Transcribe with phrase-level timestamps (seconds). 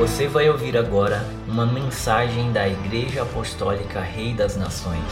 [0.00, 5.04] Você vai ouvir agora uma mensagem da Igreja Apostólica Rei das Nações.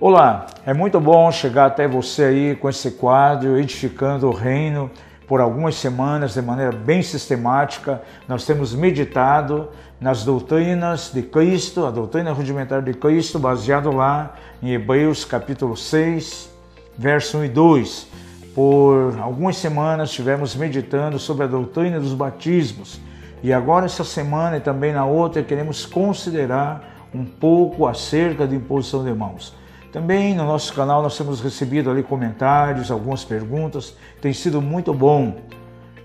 [0.00, 4.90] Olá, é muito bom chegar até você aí com esse quadro Edificando o Reino.
[5.28, 9.68] Por algumas semanas, de maneira bem sistemática, nós temos meditado
[10.00, 16.48] nas doutrinas de Cristo, a doutrina rudimentar de Cristo, baseado lá em Hebreus capítulo 6,
[16.96, 18.13] verso 1 e 2
[18.54, 23.00] por algumas semanas estivemos meditando sobre a doutrina dos batismos
[23.42, 29.04] e agora essa semana e também na outra queremos considerar um pouco acerca de imposição
[29.04, 29.54] de mãos.
[29.92, 35.36] Também no nosso canal nós temos recebido ali comentários, algumas perguntas, tem sido muito bom.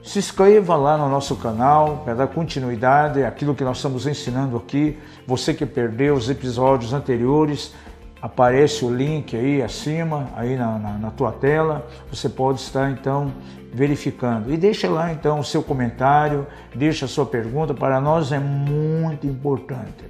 [0.04, 4.98] Se inscreva lá no nosso canal para dar continuidade àquilo que nós estamos ensinando aqui.
[5.26, 7.74] Você que perdeu os episódios anteriores,
[8.22, 13.32] aparece o link aí acima, aí na, na, na, tua tela, você pode estar então
[13.72, 14.52] verificando.
[14.52, 19.26] E deixa lá então o seu comentário, deixa a sua pergunta, para nós é muito
[19.26, 20.10] importante.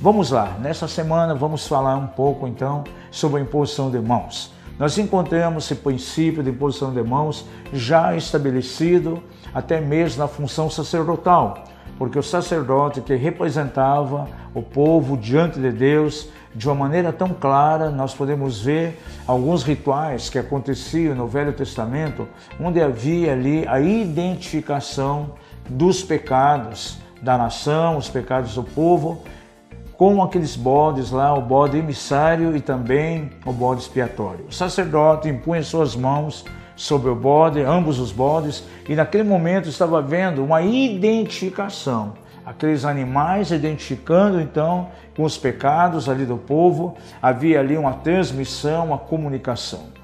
[0.00, 4.52] Vamos lá, nessa semana vamos falar um pouco então sobre a imposição de mãos.
[4.78, 9.20] Nós encontramos esse princípio de imposição de mãos já estabelecido
[9.52, 11.64] até mesmo na função sacerdotal,
[11.98, 17.90] porque o sacerdote que representava o povo diante de Deus de uma maneira tão clara,
[17.90, 22.26] nós podemos ver alguns rituais que aconteciam no Velho Testamento,
[22.60, 25.34] onde havia ali a identificação
[25.68, 29.22] dos pecados da nação, os pecados do povo,
[29.96, 34.46] com aqueles bodes lá, o bode emissário e também o bode expiatório.
[34.48, 36.44] O sacerdote impunha suas mãos
[36.78, 42.14] sobre o bode, ambos os bodes, e naquele momento estava vendo uma identificação
[42.48, 48.96] aqueles animais, identificando então com os pecados ali do povo, havia ali uma transmissão, uma
[48.96, 49.97] comunicação.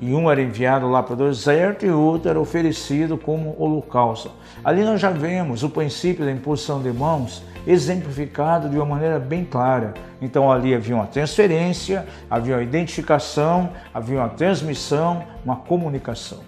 [0.00, 4.30] E um era enviado lá para o deserto e outro era oferecido como holocausto.
[4.64, 9.44] Ali nós já vemos o princípio da imposição de mãos exemplificado de uma maneira bem
[9.44, 9.94] clara.
[10.22, 16.38] Então ali havia uma transferência, havia uma identificação, havia uma transmissão, uma comunicação.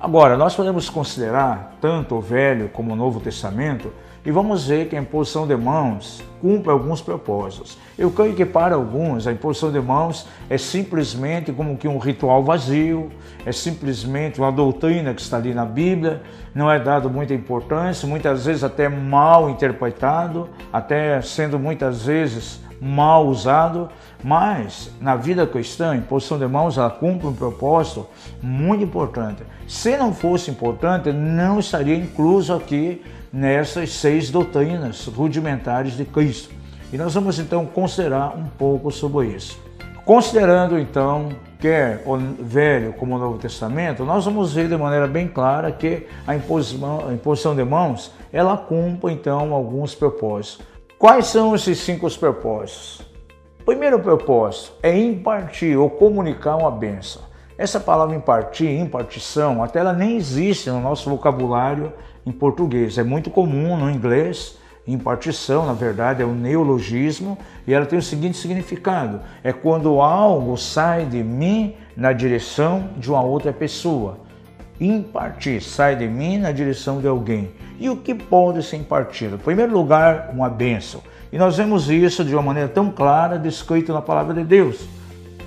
[0.00, 3.92] Agora, nós podemos considerar tanto o Velho como o Novo Testamento
[4.24, 7.76] e vamos ver que a imposição de mãos cumpre alguns propósitos.
[7.98, 12.42] Eu creio que para alguns a imposição de mãos é simplesmente como que um ritual
[12.42, 13.10] vazio,
[13.44, 16.22] é simplesmente uma doutrina que está ali na Bíblia,
[16.54, 23.28] não é dado muita importância, muitas vezes até mal interpretado, até sendo muitas vezes mal
[23.28, 23.88] usado,
[24.24, 28.08] mas na vida cristã, a imposição de mãos ela cumpre um propósito
[28.42, 29.44] muito importante.
[29.68, 33.00] Se não fosse importante, não estaria incluso aqui
[33.32, 36.54] nessas seis doutrinas rudimentares de Cristo.
[36.92, 39.58] E nós vamos então considerar um pouco sobre isso.
[40.04, 45.28] Considerando então quer o Velho como o Novo Testamento, nós vamos ver de maneira bem
[45.28, 50.66] clara que a imposição, a imposição de mãos ela cumpre então alguns propósitos.
[50.98, 53.02] Quais são esses cinco propósitos?
[53.64, 57.22] Primeiro propósito é impartir ou comunicar uma benção.
[57.62, 61.92] Essa palavra impartir, impartição, até ela nem existe no nosso vocabulário
[62.26, 62.98] em português.
[62.98, 64.58] É muito comum no inglês.
[64.84, 70.56] Impartição, na verdade, é um neologismo e ela tem o seguinte significado: é quando algo
[70.56, 74.18] sai de mim na direção de uma outra pessoa
[74.80, 77.52] impartir, sai de mim na direção de alguém.
[77.78, 79.36] E o que pode ser impartido?
[79.36, 81.00] Em primeiro lugar, uma bênção.
[81.32, 84.84] E nós vemos isso de uma maneira tão clara descrito na palavra de Deus.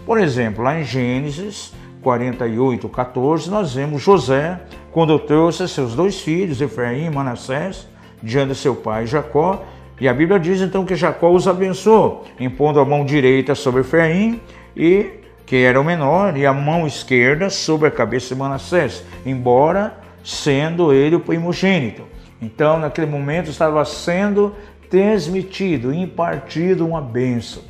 [0.06, 1.74] Por exemplo, lá em Gênesis
[2.06, 4.60] 48, 14, nós vemos José,
[4.92, 7.88] quando trouxe seus dois filhos, Efraim e Manassés,
[8.22, 9.66] diante de seu pai Jacó,
[10.00, 14.40] e a Bíblia diz então que Jacó os abençoou, impondo a mão direita sobre Efraim
[14.78, 15.14] e
[15.48, 20.94] que era o menor, e a mão esquerda sobre a cabeça de Manassés, embora sendo
[20.94, 22.04] ele o primogênito.
[22.40, 24.54] Então, naquele momento, estava sendo
[24.92, 27.64] transmitido, impartido uma bênção.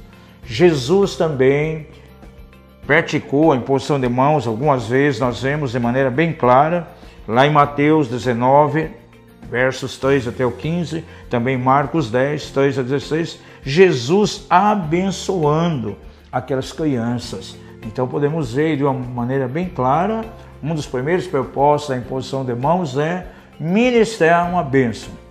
[0.43, 1.87] Jesus também
[2.85, 6.87] praticou a imposição de mãos, algumas vezes nós vemos de maneira bem clara,
[7.27, 8.89] lá em Mateus 19,
[9.49, 15.97] versos 3 até o 15, também Marcos 10, 3 a 16, Jesus abençoando
[16.31, 17.57] aquelas crianças.
[17.83, 20.25] Então podemos ver de uma maneira bem clara,
[20.61, 23.27] um dos primeiros propósitos da imposição de mãos é
[23.59, 25.24] ministrar uma bênção.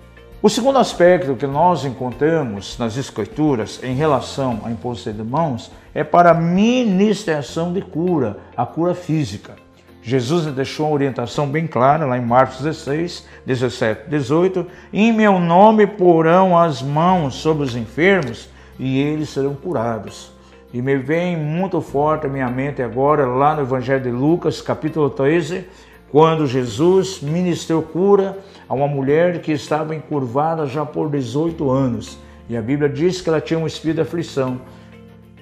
[0.45, 6.05] O segundo aspecto que nós encontramos nas Escrituras em relação à imposição de mãos é
[6.05, 9.55] para a ministração de cura, a cura física.
[10.03, 15.87] Jesus deixou uma orientação bem clara lá em Marcos 16, 17, 18: Em meu nome
[15.87, 20.31] porão as mãos sobre os enfermos e eles serão curados.
[20.75, 25.09] E me vem muito forte a minha mente agora, lá no Evangelho de Lucas, capítulo
[25.09, 25.67] 13,
[26.15, 28.39] quando Jesus ministrou cura
[28.69, 32.17] a uma mulher que estava encurvada já por 18 anos.
[32.49, 34.61] E a Bíblia diz que ela tinha um espírito de aflição.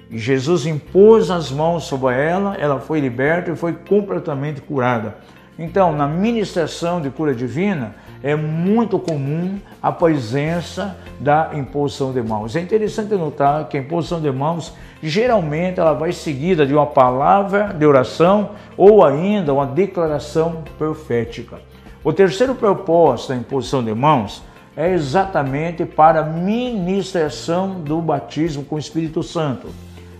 [0.09, 5.17] E Jesus impôs as mãos sobre ela, ela foi liberta e foi completamente curada.
[5.57, 12.55] Então, na ministração de cura divina, é muito comum a presença da imposição de mãos.
[12.55, 17.73] É interessante notar que a imposição de mãos geralmente ela vai seguida de uma palavra
[17.73, 21.59] de oração ou ainda uma declaração profética.
[22.03, 24.41] O terceiro propósito da imposição de mãos
[24.75, 29.67] é exatamente para a ministração do batismo com o Espírito Santo.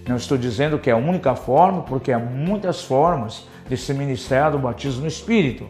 [0.08, 4.56] Não estou dizendo que é a única forma, porque há muitas formas de se ministrar
[4.56, 5.68] o batismo no Espírito.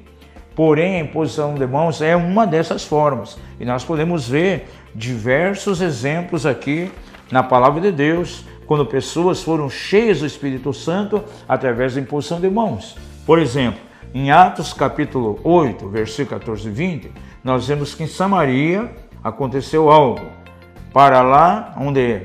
[0.56, 3.38] Porém, a imposição de mãos é uma dessas formas.
[3.59, 6.91] E nós podemos ver diversos exemplos aqui
[7.31, 12.50] na palavra de Deus, quando pessoas foram cheias do Espírito Santo através da imposição de
[12.50, 12.95] mãos.
[13.25, 13.79] Por exemplo,
[14.13, 17.12] em Atos capítulo 8, versículo 14 e 20,
[17.44, 18.91] nós vemos que em Samaria
[19.24, 20.21] aconteceu algo.
[20.94, 22.21] Para lá, onde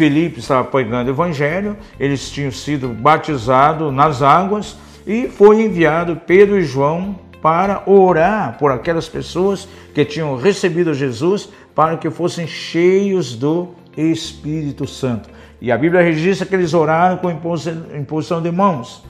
[0.00, 6.58] Felipe estava pregando o evangelho, eles tinham sido batizados nas águas e foi enviado Pedro
[6.58, 13.36] e João para orar por aquelas pessoas que tinham recebido Jesus para que fossem cheios
[13.36, 15.28] do Espírito Santo.
[15.60, 19.04] E a Bíblia registra que eles oraram com imposição de mãos.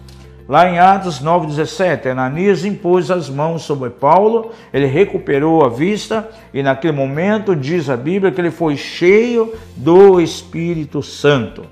[0.50, 6.60] Lá em Atos 9,17, Ananias impôs as mãos sobre Paulo, ele recuperou a vista e
[6.60, 11.62] naquele momento diz a Bíblia que ele foi cheio do Espírito Santo.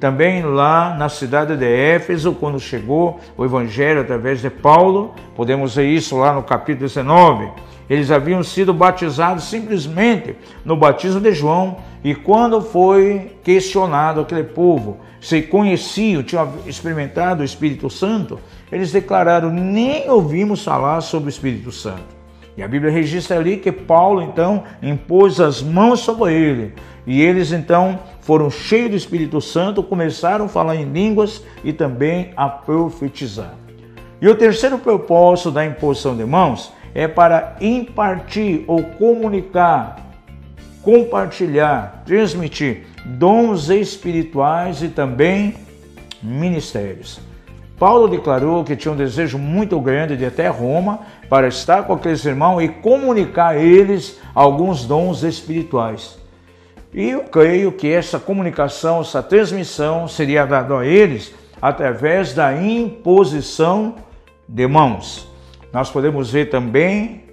[0.00, 5.86] Também lá na cidade de Éfeso, quando chegou o Evangelho através de Paulo, podemos ver
[5.86, 7.52] isso lá no capítulo 19.
[7.88, 14.98] Eles haviam sido batizados simplesmente no batismo de João, e quando foi questionado aquele povo
[15.20, 18.38] se conheciam, tinham experimentado o Espírito Santo,
[18.70, 22.14] eles declararam: nem ouvimos falar sobre o Espírito Santo.
[22.56, 26.74] E a Bíblia registra ali que Paulo então impôs as mãos sobre ele
[27.06, 32.32] e eles então foram cheios do Espírito Santo, começaram a falar em línguas e também
[32.36, 33.54] a profetizar.
[34.20, 39.96] E o terceiro propósito da imposição de mãos é para impartir ou comunicar,
[40.82, 45.54] compartilhar, transmitir dons espirituais e também
[46.22, 47.20] ministérios.
[47.78, 52.24] Paulo declarou que tinha um desejo muito grande de até Roma para estar com aqueles
[52.24, 56.16] irmãos e comunicar a eles alguns dons espirituais.
[56.92, 63.96] E eu creio que essa comunicação, essa transmissão seria dada a eles através da imposição
[64.48, 65.33] de mãos.
[65.74, 67.24] Nós podemos ver também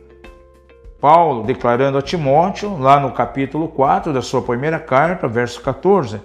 [1.00, 6.20] Paulo declarando a Timóteo, lá no capítulo 4 da sua primeira carta, verso 14,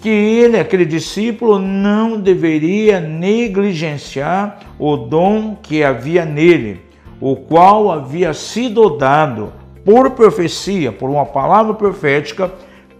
[0.00, 6.80] que ele, aquele discípulo, não deveria negligenciar o dom que havia nele,
[7.20, 9.52] o qual havia sido dado
[9.84, 12.52] por profecia, por uma palavra profética,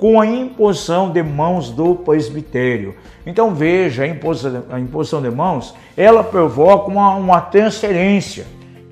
[0.02, 2.96] com a imposição de mãos do presbitério.
[3.25, 8.44] Então veja, a imposição, a imposição de mãos, ela provoca uma, uma transferência.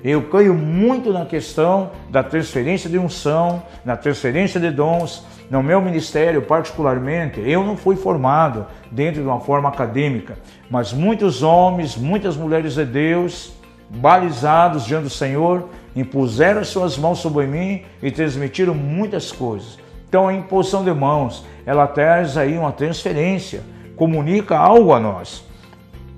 [0.04, 5.26] Eu creio muito na questão da transferência de unção, na transferência de dons.
[5.50, 10.38] No meu ministério, particularmente, eu não fui formado dentro de uma forma acadêmica,
[10.70, 13.52] mas muitos homens, muitas mulheres de Deus,
[13.88, 19.89] balizados diante do Senhor, impuseram as suas mãos sobre mim e transmitiram muitas coisas.
[20.10, 23.62] Então a imposição de mãos, ela traz aí uma transferência,
[23.94, 25.44] comunica algo a nós.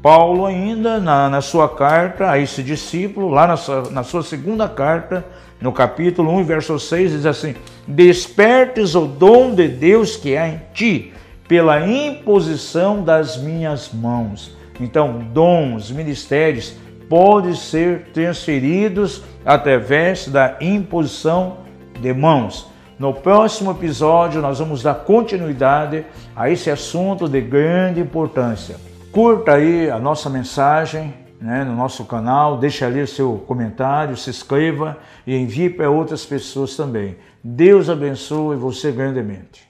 [0.01, 4.67] Paulo ainda na, na sua carta a esse discípulo, lá na sua, na sua segunda
[4.67, 5.23] carta,
[5.61, 7.55] no capítulo 1, verso 6, diz assim:
[7.87, 11.13] Despertes o dom de Deus que há em ti,
[11.47, 14.57] pela imposição das minhas mãos.
[14.81, 16.75] Então, dons, ministérios
[17.11, 21.59] podem ser transferidos através da imposição
[22.01, 22.72] de mãos.
[23.03, 26.07] No próximo episódio, nós vamos dar continuidade
[26.37, 28.77] a esse assunto de grande importância.
[29.11, 34.31] Curta aí a nossa mensagem né, no nosso canal, deixe ali o seu comentário, se
[34.31, 37.17] inscreva e envie para outras pessoas também.
[37.43, 39.69] Deus abençoe você grandemente.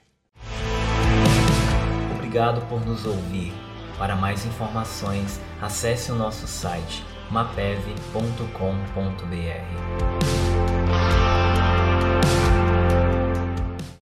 [2.17, 3.55] Obrigado por nos ouvir.
[3.97, 8.43] Para mais informações, acesse o nosso site mapev.com.br.